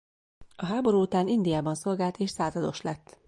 [0.55, 3.19] A háború után Indiában szolgált és százados lett.